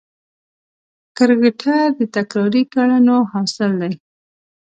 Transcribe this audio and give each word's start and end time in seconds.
کرکټر 1.17 1.85
د 1.99 2.01
تکراري 2.15 2.63
کړنو 2.73 3.17
حاصل 3.31 3.71
دی. 3.81 3.93